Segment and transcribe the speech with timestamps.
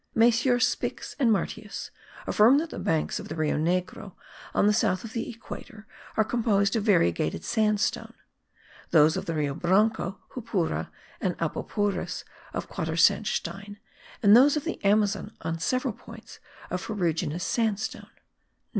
[0.17, 0.59] MM.
[0.59, 1.91] Spix and Martius
[2.25, 4.13] affirm that the banks of the Rio Negro
[4.51, 5.85] on the south of the equator
[6.17, 8.15] are composed of variegated sandstone;
[8.89, 10.89] those of the Rio Branco, Jupura
[11.21, 13.77] and Apoporis of quadersandstein;
[14.23, 16.39] and those of the Amazon, on several points,
[16.71, 18.09] of ferruginous sandstone.